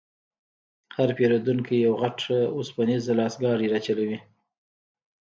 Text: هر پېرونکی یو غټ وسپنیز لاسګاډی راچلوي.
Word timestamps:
هر 0.95 1.09
پېرونکی 1.17 1.77
یو 1.85 1.93
غټ 2.01 2.19
وسپنیز 2.57 3.03
لاسګاډی 3.17 3.67
راچلوي. 3.73 4.17